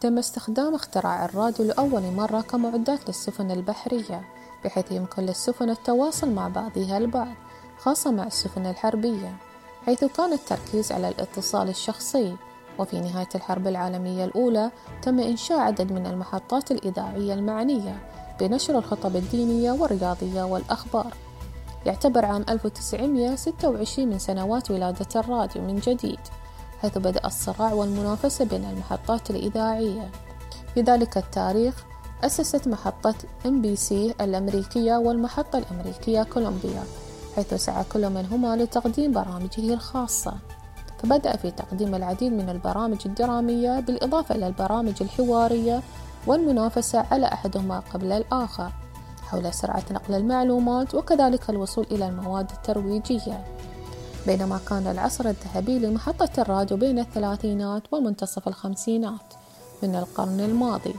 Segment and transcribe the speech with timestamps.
[0.00, 4.22] تم استخدام اختراع الراديو لأول مرة كمعدات للسفن البحرية
[4.64, 7.34] بحيث يمكن للسفن التواصل مع بعضها البعض
[7.78, 9.36] خاصة مع السفن الحربية
[9.86, 12.36] حيث كان التركيز على الاتصال الشخصي.
[12.78, 14.70] وفي نهاية الحرب العالمية الأولى
[15.02, 17.98] تم إنشاء عدد من المحطات الإذاعية المعنية
[18.40, 21.14] بنشر الخطب الدينية والرياضية والأخبار.
[21.86, 26.20] يعتبر عام 1926 من سنوات ولادة الراديو من جديد
[26.82, 30.10] حيث بدأ الصراع والمنافسة بين المحطات الإذاعية.
[30.74, 31.84] في ذلك التاريخ
[32.24, 33.14] أسست محطة
[33.46, 36.82] NBC الأمريكية والمحطة الأمريكية كولومبيا
[37.36, 40.34] حيث سعى كل منهما لتقديم برامجه الخاصة.
[41.06, 45.82] فبدأ في تقديم العديد من البرامج الدرامية بالإضافة إلى البرامج الحوارية
[46.26, 48.72] والمنافسة على أحدهما قبل الآخر
[49.22, 53.44] حول سرعة نقل المعلومات وكذلك الوصول إلى المواد الترويجية.
[54.26, 59.34] بينما كان العصر الذهبي لمحطة الراديو بين الثلاثينات ومنتصف الخمسينات
[59.82, 60.94] من القرن الماضي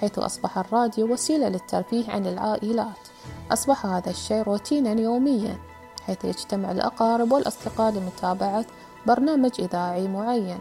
[0.00, 3.08] حيث أصبح الراديو وسيلة للترفيه عن العائلات.
[3.50, 5.58] أصبح هذا الشيء روتينا يوميا
[6.06, 8.64] حيث يجتمع الأقارب والأصدقاء لمتابعة
[9.06, 10.60] برنامج إذاعي معين.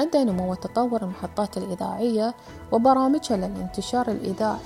[0.00, 2.34] أدى نمو وتطور المحطات الإذاعية
[2.72, 4.58] وبرامجها للانتشار الإذاعي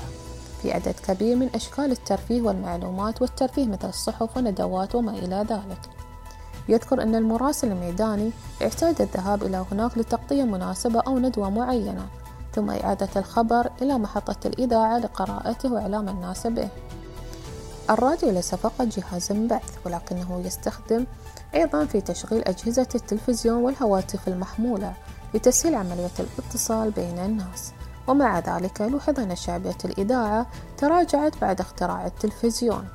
[0.62, 5.80] في عدد كبير من أشكال الترفيه والمعلومات والترفيه مثل الصحف والندوات وما إلى ذلك.
[6.68, 8.30] يذكر أن المراسل الميداني
[8.62, 12.06] اعتاد الذهاب إلى هناك لتغطية مناسبة أو ندوة معينة
[12.54, 16.68] ثم إعادة الخبر إلى محطة الإذاعة لقراءته وإعلام الناس به.
[17.90, 21.06] الراديو ليس فقط جهاز بث ولكنه يستخدم
[21.54, 24.92] أيضا في تشغيل أجهزة التلفزيون والهواتف المحمولة
[25.34, 27.72] لتسهيل عملية الاتصال بين الناس.
[28.06, 30.46] ومع ذلك لوحظ أن شعبية الإذاعة
[30.78, 32.88] تراجعت بعد اختراع التلفزيون.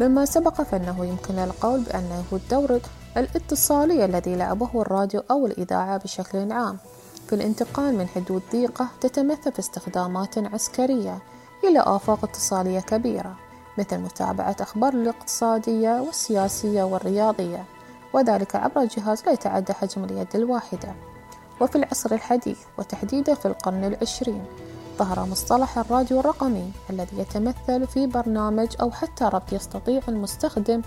[0.00, 2.80] مما سبق فإنه يمكن القول بأنه الدور
[3.16, 6.78] الاتصالي الذي لعبه الراديو أو الإذاعة بشكل عام
[7.26, 11.18] في الانتقال من حدود ضيقة تتمثل في استخدامات عسكرية
[11.64, 13.45] إلى آفاق اتصالية كبيرة.
[13.78, 17.64] مثل متابعة أخبار الاقتصادية والسياسية والرياضية
[18.12, 20.94] وذلك عبر جهاز لا يتعدى حجم اليد الواحدة.
[21.60, 24.44] وفي العصر الحديث وتحديدا في القرن العشرين
[24.98, 30.82] ظهر مصطلح الراديو الرقمي الذي يتمثل في برنامج أو حتى ربط يستطيع المستخدم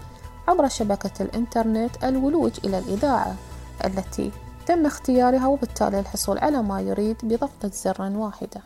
[0.48, 3.36] عبر شبكة الإنترنت الولوج إلى الإذاعة
[3.86, 4.32] التي
[4.66, 8.62] تم اختيارها وبالتالي الحصول على ما يريد بضغطة زر واحدة.